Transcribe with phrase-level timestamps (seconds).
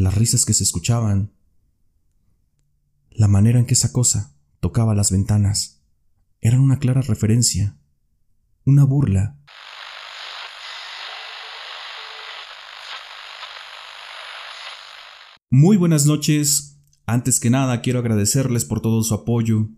[0.00, 1.32] las risas que se escuchaban,
[3.10, 5.82] la manera en que esa cosa tocaba las ventanas,
[6.40, 7.78] eran una clara referencia,
[8.64, 9.38] una burla.
[15.50, 16.78] Muy buenas noches.
[17.06, 19.68] Antes que nada quiero agradecerles por todo su apoyo.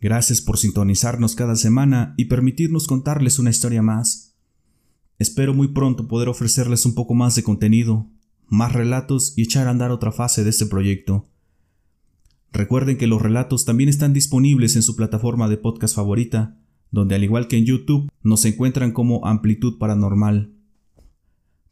[0.00, 4.34] Gracias por sintonizarnos cada semana y permitirnos contarles una historia más.
[5.18, 8.08] Espero muy pronto poder ofrecerles un poco más de contenido,
[8.48, 11.28] más relatos y echar a andar otra fase de este proyecto.
[12.52, 16.58] Recuerden que los relatos también están disponibles en su plataforma de podcast favorita,
[16.90, 20.54] donde al igual que en YouTube nos encuentran como Amplitud Paranormal.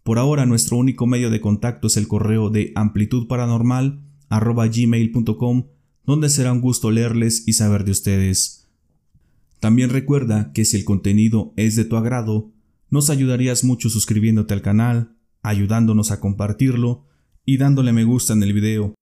[0.02, 5.66] Por ahora nuestro único medio de contacto es el correo de amplitudparanormal@gmail.com,
[6.04, 8.68] donde será un gusto leerles y saber de ustedes.
[9.59, 12.52] También recuerda que si el contenido es de tu agrado,
[12.90, 15.16] nos ayudarías mucho suscribiéndote al canal,
[15.46, 17.06] ayudándonos a compartirlo
[17.45, 18.95] y dándole me gusta en el video.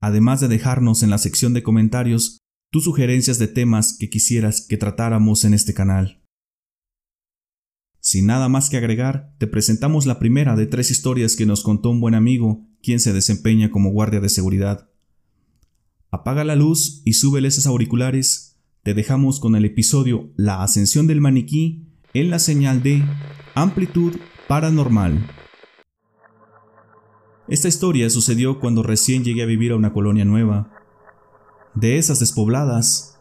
[0.00, 2.38] Además de dejarnos en la sección de comentarios
[2.70, 6.22] tus sugerencias de temas que quisieras que tratáramos en este canal.
[8.00, 11.90] Sin nada más que agregar, te presentamos la primera de tres historias que nos contó
[11.90, 14.88] un buen amigo, quien se desempeña como guardia de seguridad.
[16.12, 18.56] Apaga la luz y súbele esos auriculares.
[18.84, 23.02] Te dejamos con el episodio La ascensión del maniquí en la señal de
[23.56, 24.12] amplitud
[24.46, 25.35] paranormal.
[27.48, 30.68] Esta historia sucedió cuando recién llegué a vivir a una colonia nueva.
[31.74, 33.20] De esas despobladas,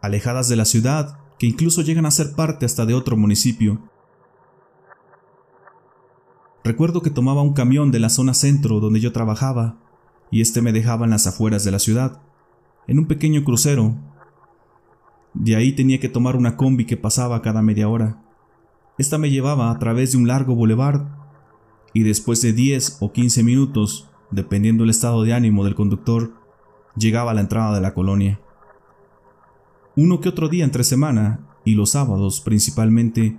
[0.00, 3.80] alejadas de la ciudad, que incluso llegan a ser parte hasta de otro municipio.
[6.62, 9.76] Recuerdo que tomaba un camión de la zona centro donde yo trabajaba,
[10.30, 12.22] y este me dejaba en las afueras de la ciudad,
[12.86, 13.96] en un pequeño crucero.
[15.32, 18.22] De ahí tenía que tomar una combi que pasaba cada media hora.
[18.98, 21.23] Esta me llevaba a través de un largo boulevard
[21.94, 26.34] y después de 10 o 15 minutos, dependiendo el estado de ánimo del conductor,
[26.96, 28.40] llegaba a la entrada de la colonia.
[29.96, 33.38] Uno que otro día entre semana, y los sábados principalmente,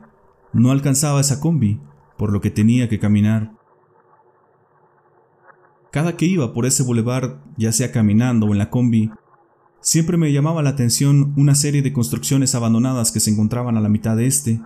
[0.54, 1.82] no alcanzaba esa combi,
[2.18, 3.52] por lo que tenía que caminar.
[5.92, 9.12] Cada que iba por ese bulevar, ya sea caminando o en la combi,
[9.82, 13.90] siempre me llamaba la atención una serie de construcciones abandonadas que se encontraban a la
[13.90, 14.62] mitad de este.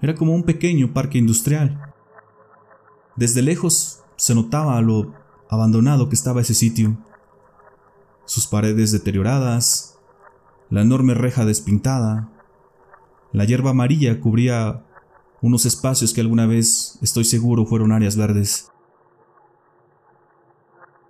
[0.00, 1.91] Era como un pequeño parque industrial.
[3.16, 5.12] Desde lejos se notaba lo
[5.48, 6.96] abandonado que estaba ese sitio.
[8.24, 9.98] Sus paredes deterioradas,
[10.70, 12.30] la enorme reja despintada,
[13.32, 14.84] la hierba amarilla cubría
[15.42, 18.70] unos espacios que alguna vez, estoy seguro, fueron áreas verdes.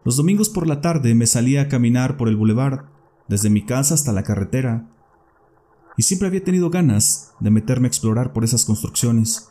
[0.05, 2.87] Los domingos por la tarde me salía a caminar por el boulevard,
[3.29, 4.89] desde mi casa hasta la carretera,
[5.97, 9.51] y siempre había tenido ganas de meterme a explorar por esas construcciones.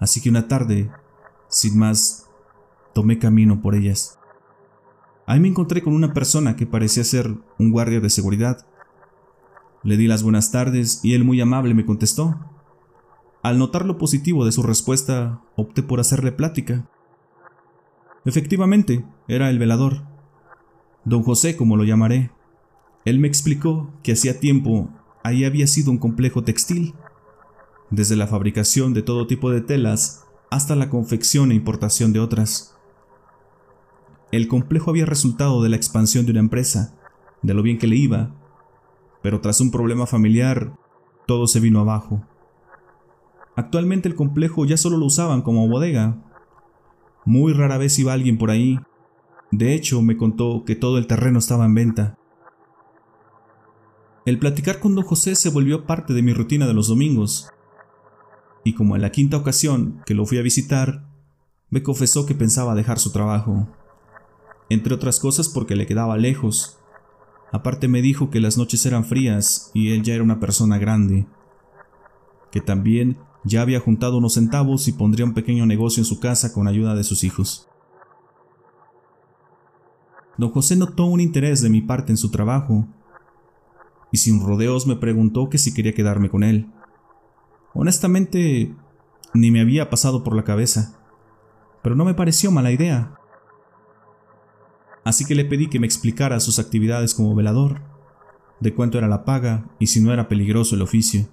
[0.00, 0.90] Así que una tarde
[1.48, 2.26] sin más,
[2.94, 4.18] tomé camino por ellas.
[5.26, 8.66] Ahí me encontré con una persona que parecía ser un guardia de seguridad.
[9.82, 12.38] Le di las buenas tardes y él muy amable me contestó.
[13.42, 16.88] Al notar lo positivo de su respuesta, opté por hacerle plática.
[18.24, 20.02] Efectivamente, era el velador.
[21.04, 22.30] Don José, como lo llamaré.
[23.04, 24.90] Él me explicó que hacía tiempo
[25.22, 26.94] ahí había sido un complejo textil.
[27.90, 30.25] Desde la fabricación de todo tipo de telas
[30.56, 32.76] hasta la confección e importación de otras.
[34.32, 36.94] El complejo había resultado de la expansión de una empresa,
[37.42, 38.34] de lo bien que le iba,
[39.22, 40.72] pero tras un problema familiar,
[41.26, 42.24] todo se vino abajo.
[43.54, 46.16] Actualmente el complejo ya solo lo usaban como bodega.
[47.24, 48.78] Muy rara vez iba alguien por ahí.
[49.50, 52.18] De hecho, me contó que todo el terreno estaba en venta.
[54.24, 57.50] El platicar con don José se volvió parte de mi rutina de los domingos
[58.66, 61.06] y como en la quinta ocasión que lo fui a visitar,
[61.70, 63.68] me confesó que pensaba dejar su trabajo,
[64.68, 66.76] entre otras cosas porque le quedaba lejos.
[67.52, 71.28] Aparte me dijo que las noches eran frías y él ya era una persona grande,
[72.50, 76.52] que también ya había juntado unos centavos y pondría un pequeño negocio en su casa
[76.52, 77.68] con ayuda de sus hijos.
[80.38, 82.88] Don José notó un interés de mi parte en su trabajo,
[84.10, 86.66] y sin rodeos me preguntó que si quería quedarme con él.
[87.78, 88.74] Honestamente,
[89.34, 90.98] ni me había pasado por la cabeza,
[91.82, 93.18] pero no me pareció mala idea.
[95.04, 97.82] Así que le pedí que me explicara sus actividades como velador,
[98.60, 101.28] de cuánto era la paga y si no era peligroso el oficio.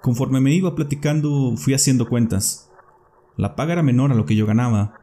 [0.00, 2.70] Conforme me iba platicando, fui haciendo cuentas.
[3.36, 5.00] La paga era menor a lo que yo ganaba,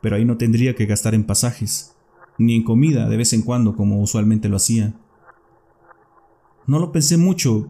[0.00, 1.96] pero ahí no tendría que gastar en pasajes,
[2.38, 4.94] ni en comida de vez en cuando como usualmente lo hacía.
[6.68, 7.68] No lo pensé mucho,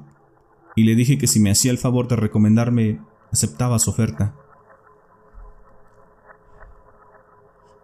[0.75, 3.01] y le dije que si me hacía el favor de recomendarme,
[3.33, 4.35] aceptaba su oferta.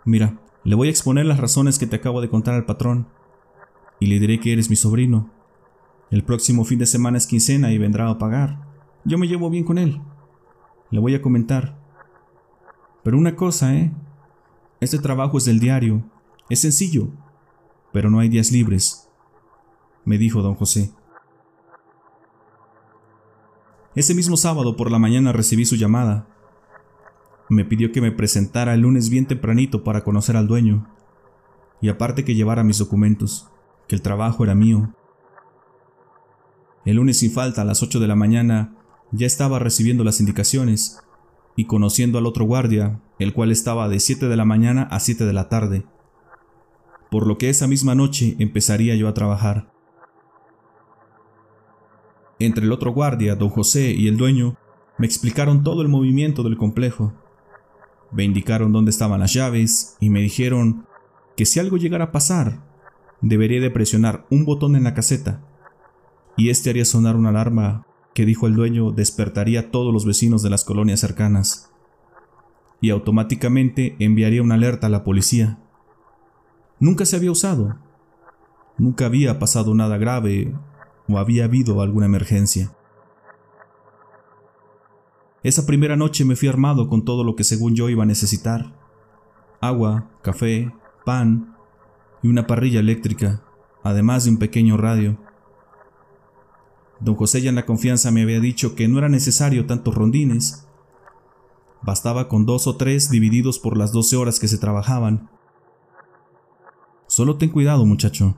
[0.05, 3.09] Mira, le voy a exponer las razones que te acabo de contar al patrón,
[3.99, 5.31] y le diré que eres mi sobrino.
[6.11, 8.67] El próximo fin de semana es quincena y vendrá a pagar.
[9.05, 10.01] Yo me llevo bien con él.
[10.91, 11.79] Le voy a comentar.
[13.05, 13.93] Pero una cosa, ¿eh?
[14.81, 16.03] Este trabajo es del diario.
[16.49, 17.09] Es sencillo,
[17.93, 19.09] pero no hay días libres,
[20.05, 20.93] me dijo don José.
[23.97, 26.29] Ese mismo sábado por la mañana recibí su llamada.
[27.49, 30.87] Me pidió que me presentara el lunes bien tempranito para conocer al dueño,
[31.81, 33.49] y aparte que llevara mis documentos,
[33.89, 34.95] que el trabajo era mío.
[36.85, 38.77] El lunes sin falta a las 8 de la mañana
[39.11, 41.01] ya estaba recibiendo las indicaciones
[41.57, 45.25] y conociendo al otro guardia, el cual estaba de 7 de la mañana a 7
[45.25, 45.85] de la tarde,
[47.11, 49.73] por lo que esa misma noche empezaría yo a trabajar.
[52.41, 54.57] Entre el otro guardia, don José y el dueño,
[54.97, 57.13] me explicaron todo el movimiento del complejo.
[58.13, 60.87] Me indicaron dónde estaban las llaves y me dijeron
[61.37, 62.65] que si algo llegara a pasar,
[63.21, 65.43] debería de presionar un botón en la caseta
[66.37, 70.43] y este haría sonar una alarma que dijo el dueño despertaría a todos los vecinos
[70.43, 71.71] de las colonias cercanas
[72.81, 75.59] y automáticamente enviaría una alerta a la policía.
[76.79, 77.77] Nunca se había usado,
[78.79, 80.55] nunca había pasado nada grave
[81.19, 82.75] había habido alguna emergencia.
[85.43, 88.75] Esa primera noche me fui armado con todo lo que según yo iba a necesitar.
[89.61, 90.73] Agua, café,
[91.05, 91.57] pan
[92.23, 93.43] y una parrilla eléctrica,
[93.83, 95.19] además de un pequeño radio.
[97.01, 100.67] Don José ya en la confianza me había dicho que no era necesario tantos rondines.
[101.81, 105.31] Bastaba con dos o tres divididos por las doce horas que se trabajaban.
[107.07, 108.37] Solo ten cuidado, muchacho.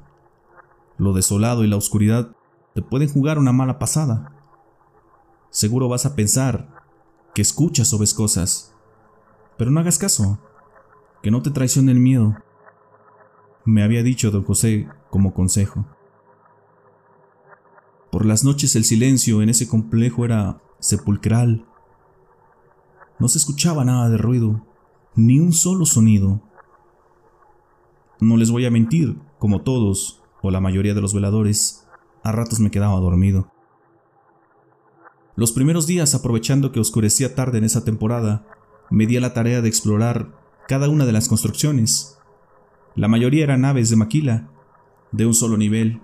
[0.96, 2.36] Lo desolado y la oscuridad
[2.74, 4.32] te pueden jugar una mala pasada.
[5.50, 6.82] Seguro vas a pensar
[7.34, 8.74] que escuchas o ves cosas,
[9.56, 10.38] pero no hagas caso,
[11.22, 12.36] que no te traicione el miedo,
[13.64, 15.86] me había dicho don José como consejo.
[18.10, 21.66] Por las noches el silencio en ese complejo era sepulcral.
[23.18, 24.66] No se escuchaba nada de ruido,
[25.14, 26.42] ni un solo sonido.
[28.20, 31.81] No les voy a mentir, como todos, o la mayoría de los veladores,
[32.22, 33.50] a ratos me quedaba dormido.
[35.34, 38.46] Los primeros días, aprovechando que oscurecía tarde en esa temporada,
[38.90, 40.38] me di a la tarea de explorar
[40.68, 42.18] cada una de las construcciones.
[42.94, 44.50] La mayoría eran naves de maquila,
[45.10, 46.00] de un solo nivel.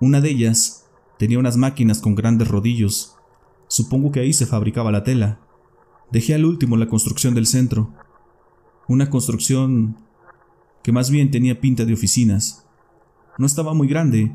[0.00, 0.84] Una de ellas
[1.18, 3.16] Tenía unas máquinas con grandes rodillos.
[3.68, 5.40] Supongo que ahí se fabricaba la tela.
[6.10, 7.94] Dejé al último la construcción del centro.
[8.88, 9.96] Una construcción
[10.82, 12.66] que más bien tenía pinta de oficinas.
[13.38, 14.32] No estaba muy grande.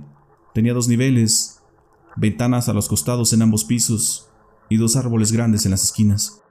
[0.53, 1.61] Tenía dos niveles,
[2.15, 4.29] ventanas a los costados en ambos pisos
[4.69, 6.41] y dos árboles grandes en las esquinas.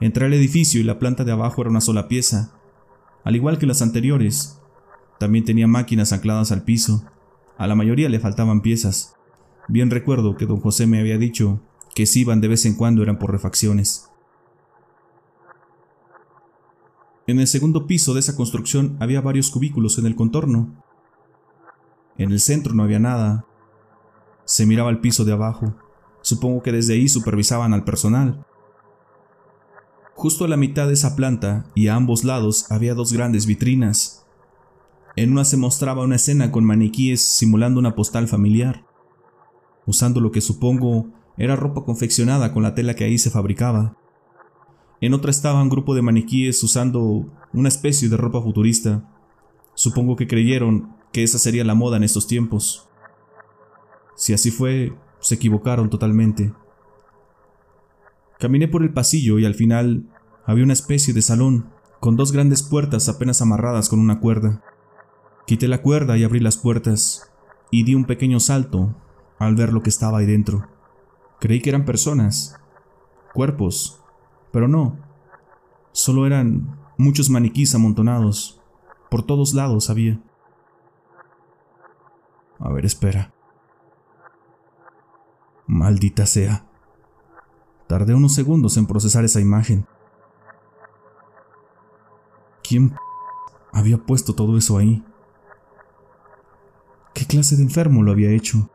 [0.00, 2.52] Entré al edificio y la planta de abajo era una sola pieza,
[3.24, 4.60] al igual que las anteriores.
[5.18, 7.04] También tenía máquinas ancladas al piso
[7.58, 9.14] a la mayoría le faltaban piezas.
[9.68, 11.60] Bien recuerdo que don José me había dicho
[11.94, 14.10] que si iban de vez en cuando eran por refacciones.
[17.26, 20.84] En el segundo piso de esa construcción había varios cubículos en el contorno.
[22.18, 23.44] En el centro no había nada.
[24.44, 25.74] Se miraba al piso de abajo.
[26.22, 28.44] Supongo que desde ahí supervisaban al personal.
[30.14, 34.26] Justo a la mitad de esa planta y a ambos lados había dos grandes vitrinas,
[35.16, 38.84] en una se mostraba una escena con maniquíes simulando una postal familiar,
[39.86, 41.06] usando lo que supongo
[41.38, 43.96] era ropa confeccionada con la tela que ahí se fabricaba.
[45.00, 49.08] En otra estaba un grupo de maniquíes usando una especie de ropa futurista.
[49.74, 52.90] Supongo que creyeron que esa sería la moda en estos tiempos.
[54.16, 56.52] Si así fue, se equivocaron totalmente.
[58.38, 60.10] Caminé por el pasillo y al final
[60.44, 61.70] había una especie de salón,
[62.00, 64.62] con dos grandes puertas apenas amarradas con una cuerda.
[65.46, 67.32] Quité la cuerda y abrí las puertas,
[67.70, 68.94] y di un pequeño salto
[69.38, 70.68] al ver lo que estaba ahí dentro.
[71.40, 72.60] Creí que eran personas,
[73.32, 74.02] cuerpos,
[74.52, 74.98] pero no.
[75.92, 78.60] Solo eran muchos maniquís amontonados.
[79.08, 80.20] Por todos lados había.
[82.58, 83.32] A ver, espera.
[85.66, 86.64] Maldita sea.
[87.86, 89.86] Tardé unos segundos en procesar esa imagen.
[92.62, 92.96] ¿Quién
[93.72, 95.04] había puesto todo eso ahí?
[97.14, 98.70] ¿Qué clase de enfermo lo había hecho?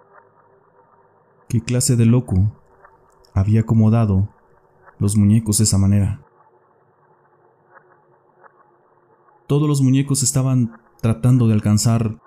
[1.50, 2.52] ¿Qué clase de loco
[3.34, 4.30] había acomodado
[5.00, 6.22] los muñecos de esa manera?
[9.48, 12.22] Todos los muñecos estaban tratando de alcanzar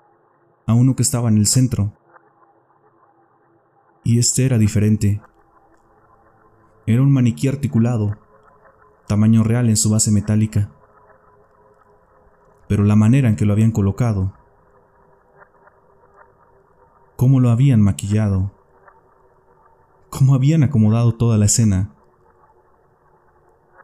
[0.67, 1.93] a uno que estaba en el centro.
[4.03, 5.21] Y este era diferente.
[6.85, 8.17] Era un maniquí articulado,
[9.07, 10.71] tamaño real en su base metálica.
[12.67, 14.33] Pero la manera en que lo habían colocado,
[17.15, 18.51] cómo lo habían maquillado,
[20.09, 21.95] cómo habían acomodado toda la escena,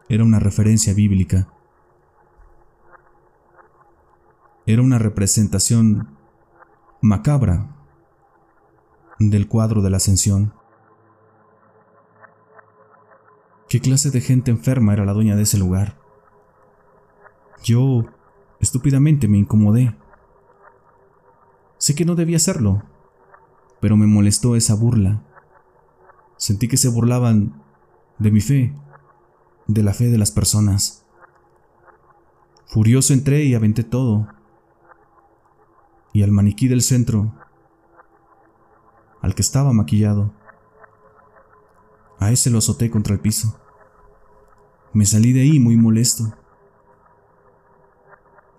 [0.08, 1.48] era una referencia bíblica.
[4.66, 6.16] Era una representación
[7.02, 7.66] macabra
[9.18, 10.54] del cuadro de la ascensión.
[13.68, 15.98] ¿Qué clase de gente enferma era la dueña de ese lugar?
[17.64, 18.04] Yo,
[18.60, 19.96] estúpidamente, me incomodé.
[21.78, 22.84] Sé que no debía hacerlo,
[23.80, 25.24] pero me molestó esa burla.
[26.36, 27.62] Sentí que se burlaban
[28.18, 28.76] de mi fe,
[29.66, 31.04] de la fe de las personas.
[32.66, 34.28] Furioso entré y aventé todo.
[36.12, 37.34] Y al maniquí del centro,
[39.20, 40.32] al que estaba maquillado,
[42.18, 43.58] a ese lo azoté contra el piso.
[44.92, 46.34] Me salí de ahí muy molesto.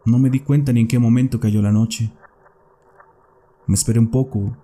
[0.05, 2.11] No me di cuenta ni en qué momento cayó la noche.
[3.67, 4.57] Me esperé un poco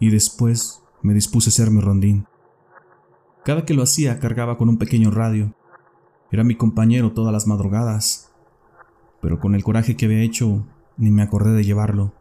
[0.00, 2.26] y después me dispuse a hacer mi rondín.
[3.44, 5.54] Cada que lo hacía cargaba con un pequeño radio.
[6.30, 8.32] Era mi compañero todas las madrugadas,
[9.20, 10.66] pero con el coraje que había hecho
[10.96, 12.17] ni me acordé de llevarlo.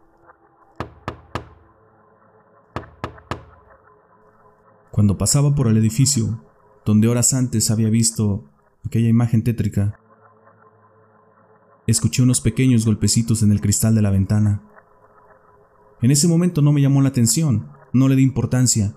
[4.97, 6.41] Cuando pasaba por el edificio,
[6.83, 8.45] donde horas antes había visto
[8.83, 9.99] aquella imagen tétrica,
[11.85, 14.63] escuché unos pequeños golpecitos en el cristal de la ventana.
[16.01, 18.95] En ese momento no me llamó la atención, no le di importancia.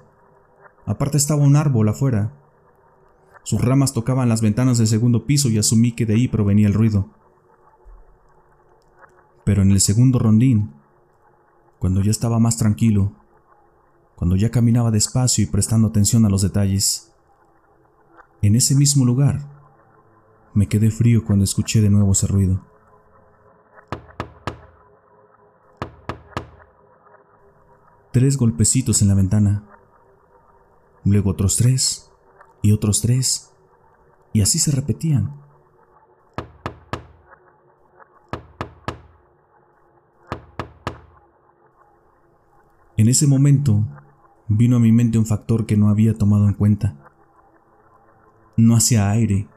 [0.86, 2.34] Aparte estaba un árbol afuera.
[3.42, 6.72] Sus ramas tocaban las ventanas del segundo piso y asumí que de ahí provenía el
[6.72, 7.10] ruido.
[9.44, 10.72] Pero en el segundo rondín,
[11.78, 13.19] cuando ya estaba más tranquilo,
[14.20, 17.10] cuando ya caminaba despacio y prestando atención a los detalles,
[18.42, 19.48] en ese mismo lugar
[20.52, 22.62] me quedé frío cuando escuché de nuevo ese ruido.
[28.12, 29.64] Tres golpecitos en la ventana,
[31.02, 32.12] luego otros tres
[32.60, 33.54] y otros tres,
[34.34, 35.40] y así se repetían.
[42.98, 43.82] En ese momento
[44.50, 46.96] vino a mi mente un factor que no había tomado en cuenta.
[48.58, 49.48] No hacía aire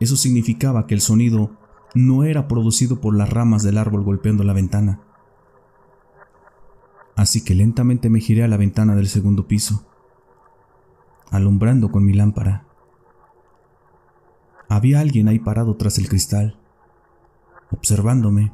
[0.00, 1.50] eso significaba que el sonido
[1.94, 5.00] no era producido por las ramas del árbol golpeando la ventana.
[7.16, 9.86] Así que lentamente me giré a la ventana del segundo piso,
[11.30, 12.64] alumbrando con mi lámpara.
[14.68, 16.56] Había alguien ahí parado tras el cristal,
[17.72, 18.52] observándome.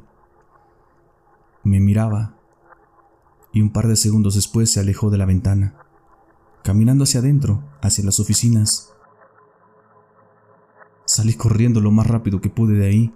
[1.63, 2.34] Me miraba
[3.55, 5.75] y un par de segundos después se alejó de la ventana,
[6.61, 8.93] caminando hacia adentro, hacia las oficinas.
[11.05, 13.13] Salí corriendo lo más rápido que pude de ahí.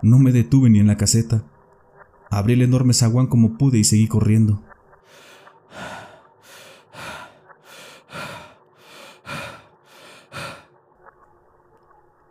[0.00, 1.42] No me detuve ni en la caseta.
[2.30, 4.62] Abrí el enorme zaguán como pude y seguí corriendo.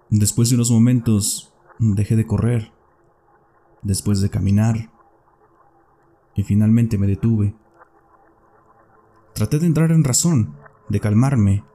[0.10, 2.72] Después de unos momentos dejé de correr,
[3.82, 4.97] después de caminar,
[6.38, 7.54] y finalmente me detuve.
[9.34, 10.56] Traté de entrar en razón,
[10.88, 11.66] de calmarme,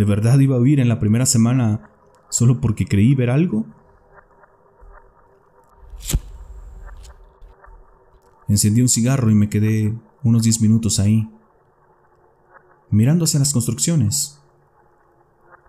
[0.00, 1.90] ¿De verdad iba a huir en la primera semana
[2.30, 3.66] solo porque creí ver algo?
[8.48, 11.28] Encendí un cigarro y me quedé unos 10 minutos ahí,
[12.90, 14.40] mirando hacia las construcciones.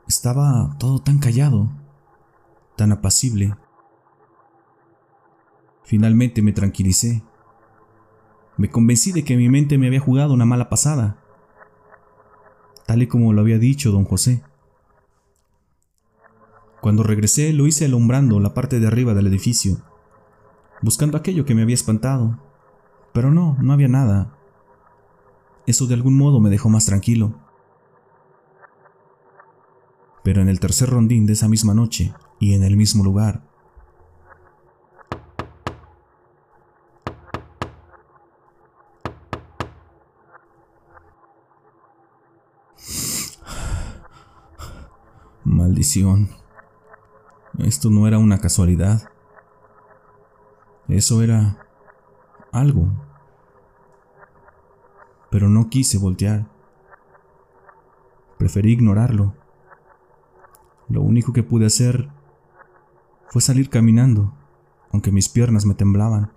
[0.08, 1.70] Estaba todo tan callado,
[2.76, 3.56] tan apacible.
[5.84, 7.24] Finalmente me tranquilicé.
[8.58, 11.22] Me convencí de que mi mente me había jugado una mala pasada
[12.92, 14.44] tal y como lo había dicho don José.
[16.82, 19.78] Cuando regresé lo hice alumbrando la parte de arriba del edificio,
[20.82, 22.38] buscando aquello que me había espantado,
[23.14, 24.36] pero no, no había nada.
[25.66, 27.40] Eso de algún modo me dejó más tranquilo.
[30.22, 33.48] Pero en el tercer rondín de esa misma noche y en el mismo lugar,
[45.44, 46.30] Maldición.
[47.58, 49.10] Esto no era una casualidad.
[50.88, 51.66] Eso era
[52.52, 52.88] algo.
[55.32, 56.48] Pero no quise voltear.
[58.38, 59.34] Preferí ignorarlo.
[60.90, 62.10] Lo único que pude hacer
[63.30, 64.34] fue salir caminando,
[64.92, 66.32] aunque mis piernas me temblaban.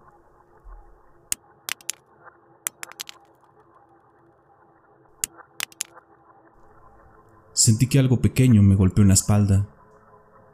[7.64, 9.66] Sentí que algo pequeño me golpeó en la espalda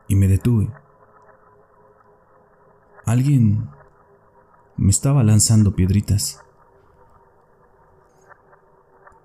[0.07, 0.71] y me detuve.
[3.05, 3.69] Alguien
[4.77, 6.41] me estaba lanzando piedritas.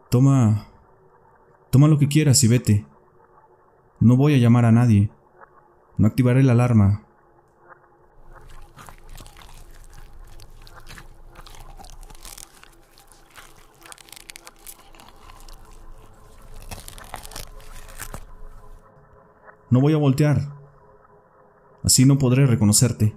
[0.10, 0.68] Toma,
[1.70, 2.88] toma lo que quieras y vete.
[4.00, 5.12] No voy a llamar a nadie.
[6.00, 7.05] No activaré la alarma.
[19.70, 20.54] No voy a voltear.
[21.84, 23.16] Así no podré reconocerte.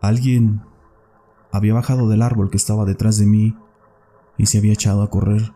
[0.00, 0.62] Alguien
[1.52, 3.54] había bajado del árbol que estaba detrás de mí
[4.38, 5.52] y se había echado a correr.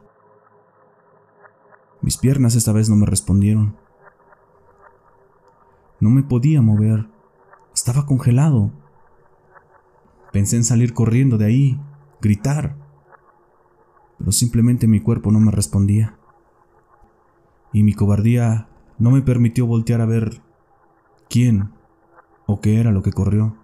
[2.02, 3.76] Mis piernas esta vez no me respondieron.
[6.00, 7.08] No me podía mover.
[7.72, 8.72] Estaba congelado.
[10.32, 11.80] Pensé en salir corriendo de ahí,
[12.20, 12.76] gritar,
[14.18, 16.18] pero simplemente mi cuerpo no me respondía.
[17.72, 18.68] Y mi cobardía
[18.98, 20.42] no me permitió voltear a ver
[21.28, 21.70] quién
[22.46, 23.56] o qué era lo que corrió.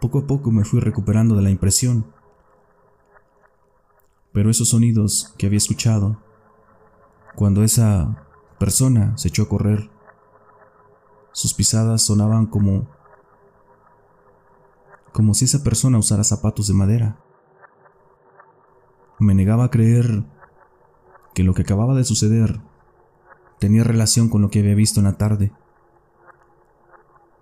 [0.00, 2.06] Poco a poco me fui recuperando de la impresión
[4.34, 6.20] pero esos sonidos que había escuchado,
[7.36, 8.26] cuando esa
[8.58, 9.90] persona se echó a correr,
[11.30, 12.88] sus pisadas sonaban como
[15.12, 17.20] como si esa persona usara zapatos de madera.
[19.20, 20.24] Me negaba a creer
[21.34, 22.60] que lo que acababa de suceder
[23.60, 25.52] tenía relación con lo que había visto en la tarde.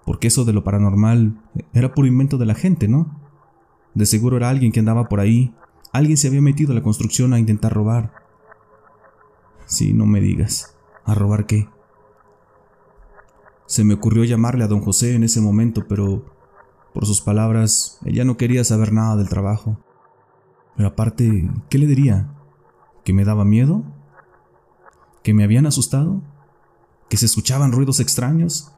[0.04, 1.40] Porque eso de lo paranormal
[1.72, 3.18] era puro invento de la gente, ¿no?
[3.94, 5.54] De seguro era alguien que andaba por ahí
[5.92, 8.14] Alguien se había metido a la construcción a intentar robar.
[9.66, 10.74] Sí, no me digas.
[11.04, 11.68] ¿A robar qué?
[13.66, 16.24] Se me ocurrió llamarle a don José en ese momento, pero
[16.94, 19.78] por sus palabras, ella no quería saber nada del trabajo.
[20.76, 22.34] Pero aparte, ¿qué le diría?
[23.04, 23.84] ¿Que me daba miedo?
[25.22, 26.22] ¿Que me habían asustado?
[27.08, 28.72] ¿Que se escuchaban ruidos extraños?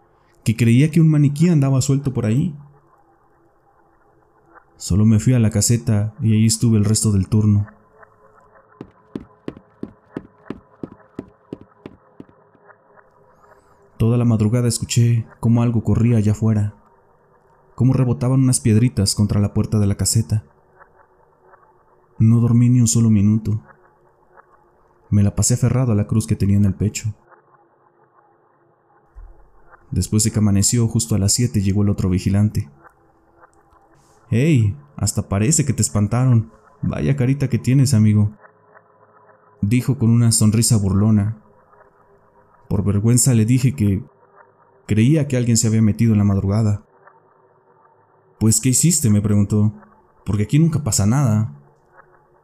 [0.45, 2.57] ¿Que creía que un maniquí andaba suelto por ahí?
[4.85, 7.67] Solo me fui a la caseta y ahí estuve el resto del turno.
[13.97, 16.75] Toda la madrugada escuché cómo algo corría allá afuera,
[17.75, 20.45] cómo rebotaban unas piedritas contra la puerta de la caseta.
[22.19, 23.63] No dormí ni un solo minuto.
[25.09, 27.15] Me la pasé aferrado a la cruz que tenía en el pecho.
[29.91, 32.69] Después de que amaneció, justo a las 7 llegó el otro vigilante.
[34.37, 34.77] ¡Hey!
[34.97, 36.51] Hasta parece que te espantaron.
[36.83, 38.33] Vaya carita que tienes, amigo.
[39.61, 41.41] Dijo con una sonrisa burlona.
[42.69, 44.03] Por vergüenza le dije que
[44.89, 46.85] creía que alguien se había metido en la madrugada.
[48.41, 49.09] Pues, ¿qué hiciste?
[49.09, 49.73] me preguntó.
[50.27, 51.53] Porque aquí nunca pasa nada.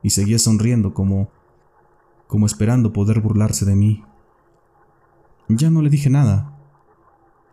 [0.04, 1.28] Y seguía sonriendo como
[2.28, 4.04] como esperando poder burlarse de mí.
[5.48, 6.56] Ya no le dije nada.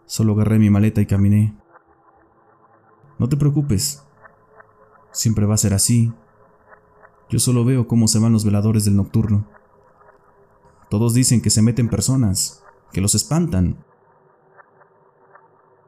[0.05, 1.57] Solo agarré mi maleta y caminé.
[3.17, 4.06] No te preocupes,
[5.17, 6.13] Siempre va a ser así.
[7.27, 9.47] Yo solo veo cómo se van los veladores del nocturno.
[10.91, 13.83] Todos dicen que se meten personas, que los espantan.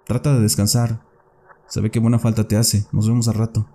[0.07, 1.05] Trata de descansar.
[1.67, 2.87] Se ve qué buena falta te hace.
[2.91, 3.67] Nos vemos al rato.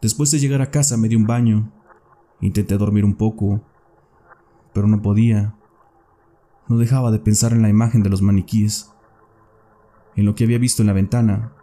[0.00, 1.72] Después de llegar a casa me di un baño.
[2.40, 3.62] Intenté dormir un poco,
[4.72, 5.56] pero no podía.
[6.68, 8.92] No dejaba de pensar en la imagen de los maniquíes,
[10.14, 11.57] en lo que había visto en la ventana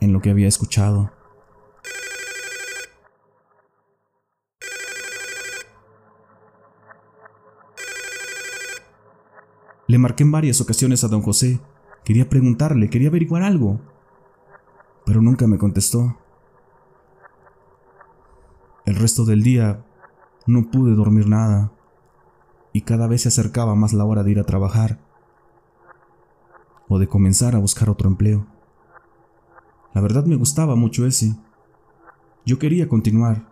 [0.00, 1.10] en lo que había escuchado.
[9.86, 11.60] Le marqué en varias ocasiones a don José.
[12.04, 13.80] Quería preguntarle, quería averiguar algo.
[15.06, 16.18] Pero nunca me contestó.
[18.84, 19.84] El resto del día
[20.46, 21.72] no pude dormir nada
[22.72, 24.98] y cada vez se acercaba más la hora de ir a trabajar
[26.88, 28.46] o de comenzar a buscar otro empleo.
[29.98, 31.34] La verdad me gustaba mucho ese.
[32.46, 33.48] Yo quería continuar,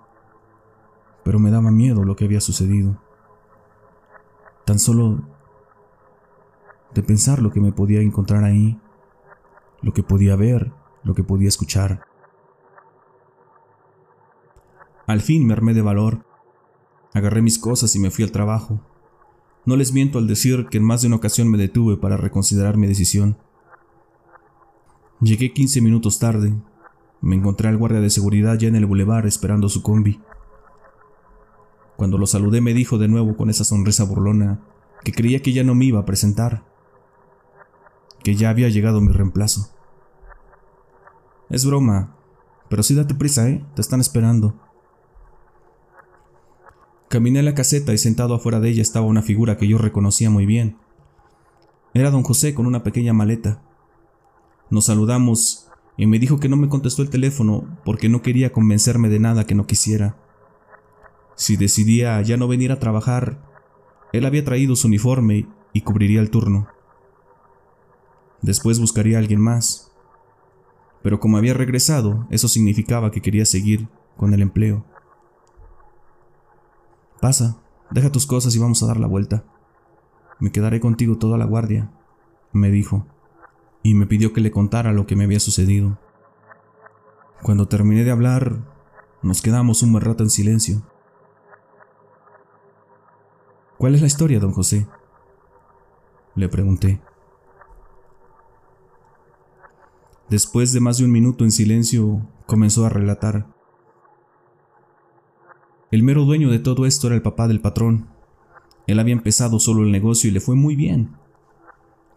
[1.24, 3.02] pero me daba miedo lo que había sucedido.
[4.64, 5.24] Tan solo
[6.94, 8.78] de pensar lo que me podía encontrar ahí,
[9.82, 10.70] lo que podía ver,
[11.02, 12.04] lo que podía escuchar.
[15.09, 16.24] Al fin me armé de valor,
[17.12, 18.80] agarré mis cosas y me fui al trabajo.
[19.64, 22.76] No les miento al decir que en más de una ocasión me detuve para reconsiderar
[22.76, 23.37] mi decisión.
[25.20, 26.55] Llegué 15 minutos tarde,
[27.22, 30.20] me encontré al guardia de seguridad ya en el bulevar esperando su combi.
[31.96, 34.61] Cuando lo saludé me dijo de nuevo con esa sonrisa burlona
[35.02, 36.64] que creía que ya no me iba a presentar,
[38.22, 39.70] que ya había llegado mi reemplazo.
[41.48, 42.14] Es broma,
[42.68, 43.64] pero sí date prisa, ¿eh?
[43.74, 44.55] Te están esperando.
[47.09, 50.29] Caminé a la caseta y sentado afuera de ella estaba una figura que yo reconocía
[50.29, 50.76] muy bien.
[51.94, 53.62] Era don José con una pequeña maleta.
[54.70, 59.09] Nos saludamos y me dijo que no me contestó el teléfono porque no quería convencerme
[59.09, 60.16] de nada que no quisiera.
[61.37, 63.42] Si decidía ya no venir a trabajar,
[64.12, 66.68] él había traído su uniforme y cubriría el turno.
[68.42, 69.92] Después buscaría a alguien más.
[71.02, 74.85] Pero como había regresado, eso significaba que quería seguir con el empleo.
[77.20, 77.59] Pasa,
[77.90, 79.44] deja tus cosas y vamos a dar la vuelta.
[80.40, 81.90] Me quedaré contigo toda la guardia,
[82.52, 83.07] me dijo,
[83.87, 85.96] y me pidió que le contara lo que me había sucedido.
[87.40, 88.64] Cuando terminé de hablar,
[89.22, 90.83] nos quedamos un buen rato en silencio.
[93.79, 94.88] ¿Cuál es la historia, don José?
[96.35, 97.01] Le pregunté.
[100.29, 103.46] Después de más de un minuto en silencio, comenzó a relatar.
[105.92, 108.09] El mero dueño de todo esto era el papá del patrón.
[108.88, 111.16] Él había empezado solo el negocio y le fue muy bien.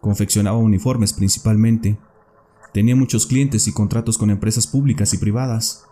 [0.00, 1.98] Confeccionaba uniformes principalmente.
[2.72, 5.86] Tenía muchos clientes y contratos con empresas públicas y privadas.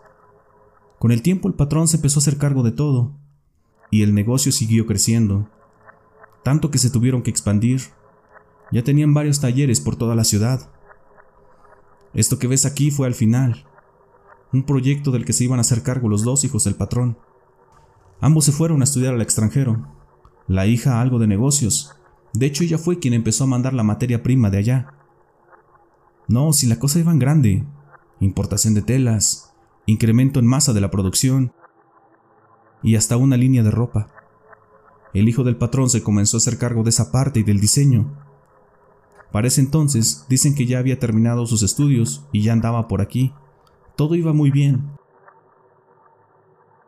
[0.97, 3.13] Con el tiempo el patrón se empezó a hacer cargo de todo,
[3.91, 5.49] y el negocio siguió creciendo,
[6.43, 7.81] tanto que se tuvieron que expandir.
[8.71, 10.69] Ya tenían varios talleres por toda la ciudad.
[12.13, 13.65] Esto que ves aquí fue al final,
[14.51, 17.17] un proyecto del que se iban a hacer cargo los dos hijos del patrón.
[18.19, 19.87] Ambos se fueron a estudiar al extranjero.
[20.47, 21.95] La hija algo de negocios.
[22.39, 24.93] De hecho, ella fue quien empezó a mandar la materia prima de allá.
[26.29, 27.65] No, si la cosa iba en grande.
[28.21, 29.53] Importación de telas,
[29.85, 31.51] incremento en masa de la producción
[32.81, 34.07] y hasta una línea de ropa.
[35.13, 38.17] El hijo del patrón se comenzó a hacer cargo de esa parte y del diseño.
[39.33, 43.33] Para ese entonces dicen que ya había terminado sus estudios y ya andaba por aquí.
[43.97, 44.91] Todo iba muy bien.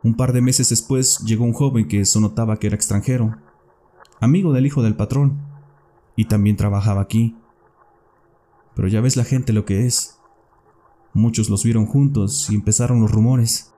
[0.02, 3.36] Un par de meses después llegó un joven que eso notaba que era extranjero,
[4.22, 5.42] amigo del hijo del patrón,
[6.14, 7.36] y también trabajaba aquí.
[8.76, 10.20] Pero ya ves la gente lo que es.
[11.12, 13.74] Muchos los vieron juntos y empezaron los rumores.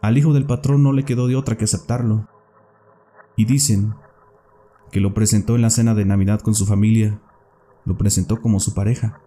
[0.00, 2.28] Al hijo del patrón no le quedó de otra que aceptarlo.
[3.36, 3.94] Y dicen
[4.92, 7.20] que lo presentó en la cena de Navidad con su familia,
[7.84, 9.20] lo presentó como su pareja.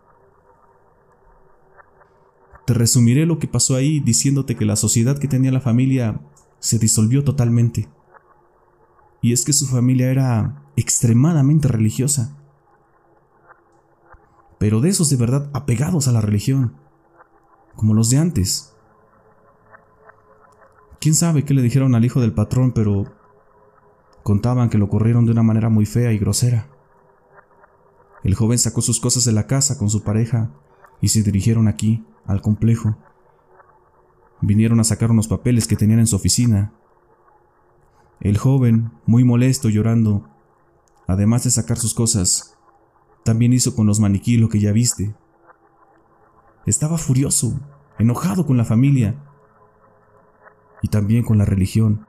[2.65, 6.21] Te resumiré lo que pasó ahí diciéndote que la sociedad que tenía la familia
[6.59, 7.89] se disolvió totalmente.
[9.21, 12.37] Y es que su familia era extremadamente religiosa.
[14.59, 16.75] Pero de esos de verdad apegados a la religión,
[17.75, 18.75] como los de antes.
[20.99, 23.05] Quién sabe qué le dijeron al hijo del patrón, pero
[24.23, 26.67] contaban que lo corrieron de una manera muy fea y grosera.
[28.23, 30.51] El joven sacó sus cosas de la casa con su pareja
[31.01, 32.97] y se dirigieron aquí, al complejo.
[34.41, 36.73] Vinieron a sacar unos papeles que tenían en su oficina.
[38.19, 40.27] El joven, muy molesto, llorando,
[41.07, 42.57] además de sacar sus cosas,
[43.23, 45.15] también hizo con los maniquí lo que ya viste.
[46.65, 47.59] Estaba furioso,
[47.99, 49.23] enojado con la familia
[50.81, 52.07] y también con la religión.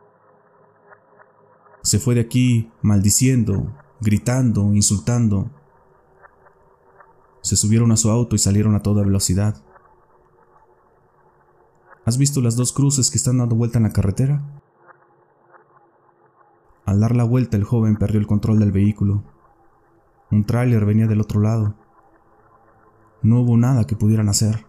[1.82, 5.50] Se fue de aquí maldiciendo, gritando, insultando.
[7.42, 9.62] Se subieron a su auto y salieron a toda velocidad.
[12.04, 14.57] ¿Has visto las dos cruces que están dando vuelta en la carretera?
[16.88, 19.22] Al dar la vuelta el joven perdió el control del vehículo.
[20.30, 21.74] Un tráiler venía del otro lado.
[23.20, 24.64] No hubo nada que pudieran hacer.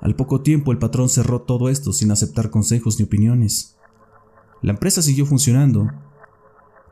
[0.00, 3.76] Al poco tiempo el patrón cerró todo esto sin aceptar consejos ni opiniones.
[4.60, 5.90] La empresa siguió funcionando,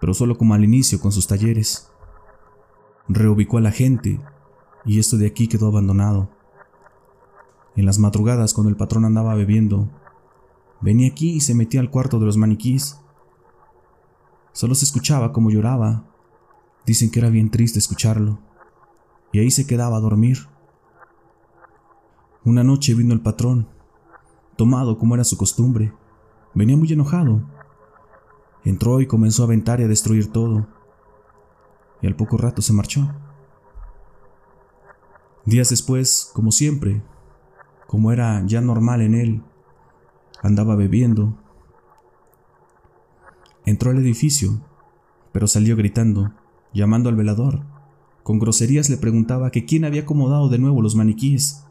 [0.01, 1.93] pero solo como al inicio con sus talleres.
[3.07, 4.21] Reubicó a la gente
[4.85, 6.31] y esto de aquí quedó abandonado.
[7.77, 9.89] En las madrugadas, cuando el patrón andaba bebiendo,
[10.81, 12.99] venía aquí y se metía al cuarto de los maniquís.
[14.53, 16.05] Solo se escuchaba como lloraba.
[16.87, 18.39] Dicen que era bien triste escucharlo.
[19.33, 20.39] Y ahí se quedaba a dormir.
[22.45, 23.69] Una noche vino el patrón,
[24.57, 25.93] tomado como era su costumbre.
[26.55, 27.43] Venía muy enojado.
[28.65, 30.67] Entró y comenzó a aventar y a destruir todo.
[32.03, 33.15] Y al poco rato se marchó.
[35.45, 37.03] Días después, como siempre,
[37.87, 39.43] como era ya normal en él.
[40.43, 41.37] Andaba bebiendo.
[43.67, 44.61] Entró al edificio,
[45.33, 46.33] pero salió gritando,
[46.73, 47.61] llamando al velador,
[48.23, 51.65] con groserías le preguntaba que quién había acomodado de nuevo los maniquíes.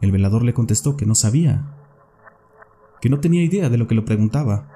[0.00, 1.76] El velador le contestó que no sabía,
[3.00, 4.68] que no tenía idea de lo que le preguntaba.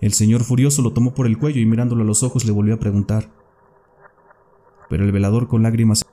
[0.00, 2.74] El señor furioso lo tomó por el cuello y mirándolo a los ojos le volvió
[2.74, 3.30] a preguntar.
[4.88, 6.04] Pero el velador con lágrimas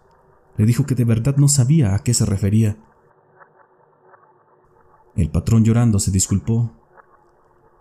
[0.57, 2.77] le dijo que de verdad no sabía a qué se refería.
[5.15, 6.71] El patrón llorando se disculpó.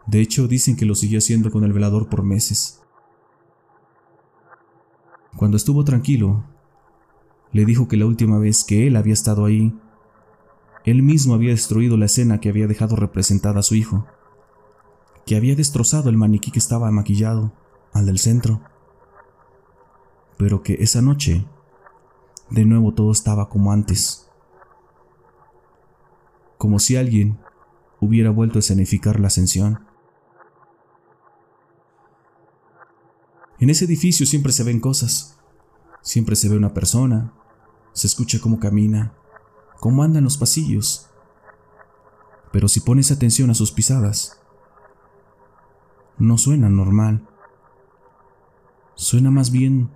[0.06, 2.82] De hecho, dicen que lo siguió haciendo con el velador por meses.
[5.36, 6.44] Cuando estuvo tranquilo,
[7.52, 9.78] le dijo que la última vez que él había estado ahí,
[10.84, 14.06] él mismo había destruido la escena que había dejado representada a su hijo,
[15.24, 17.52] que había destrozado el maniquí que estaba maquillado,
[17.92, 18.62] al del centro,
[20.36, 21.46] pero que esa noche,
[22.50, 24.30] de nuevo todo estaba como antes,
[26.62, 27.40] como si alguien
[27.98, 29.85] hubiera vuelto a escenificar la ascensión.
[33.59, 35.40] En ese edificio siempre se ven cosas.
[36.03, 37.33] Siempre se ve una persona.
[37.94, 39.12] Se escucha cómo camina,
[39.81, 41.11] cómo anda en los pasillos.
[42.53, 44.40] Pero si pones atención a sus pisadas,
[46.16, 47.27] no suena normal.
[48.94, 49.90] Suena más bien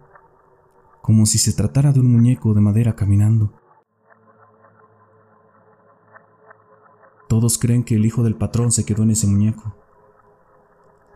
[1.00, 3.52] como si se tratara de un muñeco de madera caminando.
[7.28, 9.74] Todos creen que el hijo del patrón se quedó en ese muñeco.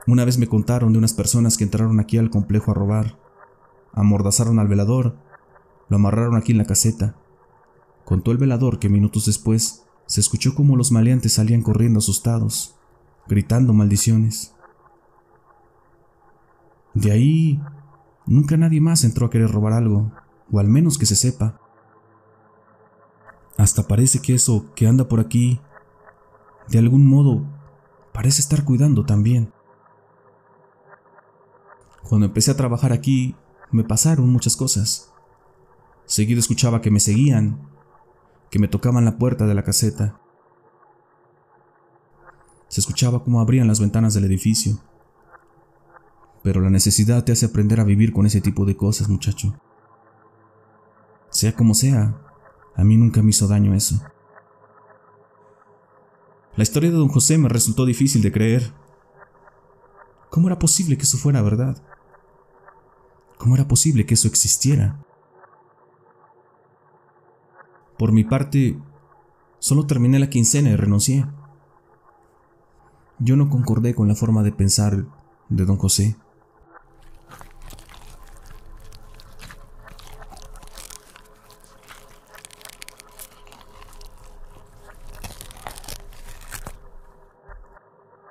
[0.07, 3.19] Una vez me contaron de unas personas que entraron aquí al complejo a robar.
[3.93, 5.17] Amordazaron al velador,
[5.89, 7.17] lo amarraron aquí en la caseta.
[8.05, 12.75] Contó el velador que minutos después se escuchó como los maleantes salían corriendo asustados,
[13.29, 14.55] gritando maldiciones.
[16.95, 17.63] De ahí,
[18.27, 20.11] nunca nadie más entró a querer robar algo,
[20.51, 21.61] o al menos que se sepa.
[23.57, 25.61] Hasta parece que eso que anda por aquí,
[26.71, 27.43] de algún modo,
[28.13, 29.53] parece estar cuidando también.
[32.09, 33.37] Cuando empecé a trabajar aquí,
[33.73, 35.13] me pasaron muchas cosas.
[36.07, 37.69] Seguido escuchaba que me seguían,
[38.51, 40.21] que me tocaban la puerta de la caseta.
[42.69, 44.79] Se escuchaba cómo abrían las ventanas del edificio.
[46.43, 49.61] Pero la necesidad te hace aprender a vivir con ese tipo de cosas, muchacho.
[51.31, 52.17] Sea como sea,
[52.77, 54.01] a mí nunca me hizo daño eso.
[56.57, 58.73] La historia de don José me resultó difícil de creer.
[60.31, 61.83] ¿Cómo era posible que eso fuera verdad?
[63.39, 65.05] ¿Cómo era posible que eso existiera?
[67.99, 68.79] Por mi parte,
[69.59, 71.27] solo terminé la quincena y renuncié.
[73.19, 75.07] Yo no concordé con la forma de pensar
[75.49, 76.17] de don José.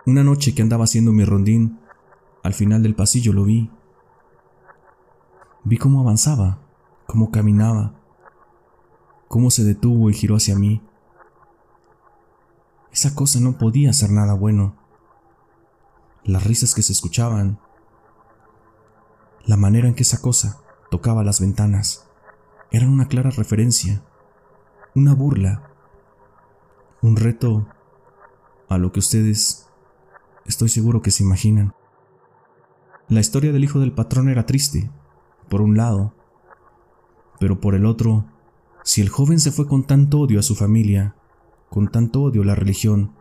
[0.10, 1.78] Una noche que andaba haciendo mi rondín,
[2.42, 3.70] al final del pasillo lo vi.
[5.64, 6.58] Vi cómo avanzaba,
[7.06, 7.94] cómo caminaba,
[9.28, 10.82] cómo se detuvo y giró hacia mí.
[12.92, 14.76] Esa cosa no podía ser nada bueno.
[16.24, 17.60] Las risas que se escuchaban,
[19.46, 22.10] la manera en que esa cosa tocaba las ventanas,
[22.72, 24.02] eran una clara referencia,
[24.96, 25.70] una burla,
[27.04, 27.68] un reto
[28.70, 29.69] a lo que ustedes
[30.50, 31.74] estoy seguro que se imaginan.
[33.08, 34.92] La historia del hijo del patrón era triste,
[35.48, 36.16] por un lado,
[37.40, 38.26] pero por el otro,
[38.84, 41.16] si el joven se fue con tanto odio a su familia,
[41.70, 43.14] con tanto odio a la religión,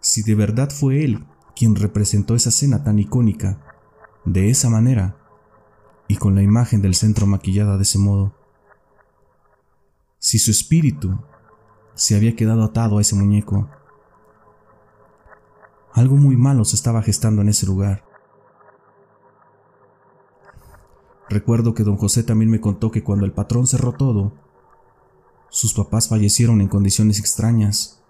[0.00, 3.60] si de verdad fue él quien representó esa escena tan icónica,
[4.24, 5.16] de esa manera,
[6.08, 8.34] y con la imagen del centro maquillada de ese modo,
[10.18, 11.20] si su espíritu
[11.94, 13.68] se había quedado atado a ese muñeco,
[15.92, 18.04] algo muy malo se estaba gestando en ese lugar.
[21.28, 24.32] Recuerdo que don José también me contó que cuando el patrón cerró todo,
[25.50, 28.02] sus papás fallecieron en condiciones extrañas,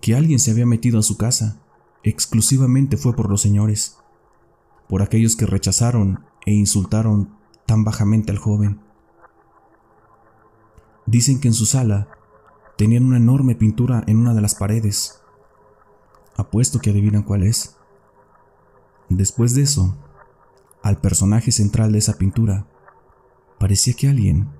[0.00, 1.60] que alguien se había metido a su casa,
[2.02, 3.98] exclusivamente fue por los señores,
[4.88, 7.36] por aquellos que rechazaron e insultaron
[7.66, 8.80] tan bajamente al joven.
[11.06, 12.08] Dicen que en su sala
[12.76, 15.21] tenían una enorme pintura en una de las paredes.
[16.36, 17.76] Apuesto que adivinan cuál es.
[19.08, 19.96] Después de eso,
[20.82, 22.66] al personaje central de esa pintura.
[23.58, 24.50] Parecía que alguien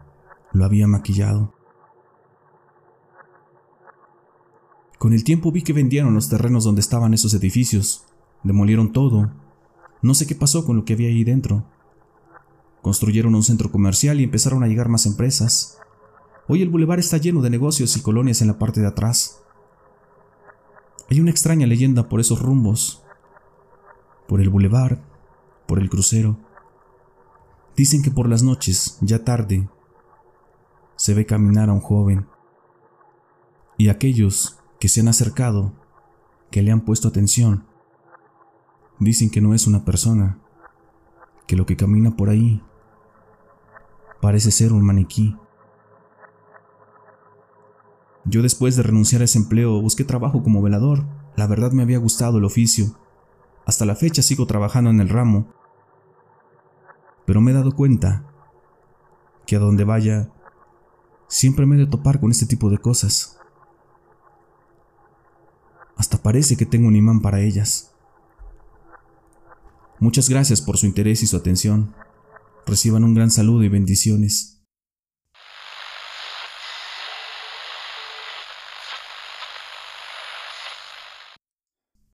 [0.52, 1.52] lo había maquillado.
[4.98, 8.04] Con el tiempo vi que vendieron los terrenos donde estaban esos edificios,
[8.44, 9.32] demolieron todo.
[10.00, 11.64] No sé qué pasó con lo que había ahí dentro.
[12.82, 15.78] Construyeron un centro comercial y empezaron a llegar más empresas.
[16.46, 19.41] Hoy el bulevar está lleno de negocios y colonias en la parte de atrás.
[21.12, 23.02] Hay una extraña leyenda por esos rumbos.
[24.26, 25.02] Por el bulevar
[25.66, 26.38] por el crucero.
[27.76, 29.68] Dicen que por las noches, ya tarde,
[30.96, 32.26] se ve caminar a un joven.
[33.76, 35.74] Y aquellos que se han acercado,
[36.50, 37.66] que le han puesto atención,
[38.98, 40.38] dicen que no es una persona,
[41.46, 42.62] que lo que camina por ahí
[44.22, 45.36] parece ser un maniquí.
[48.24, 51.04] Yo después de renunciar a ese empleo busqué trabajo como velador.
[51.36, 52.96] La verdad me había gustado el oficio.
[53.66, 55.52] Hasta la fecha sigo trabajando en el ramo.
[57.26, 58.24] Pero me he dado cuenta
[59.46, 60.30] que a donde vaya
[61.28, 63.38] siempre me he de topar con este tipo de cosas.
[65.96, 67.92] Hasta parece que tengo un imán para ellas.
[69.98, 71.94] Muchas gracias por su interés y su atención.
[72.66, 74.51] Reciban un gran saludo y bendiciones.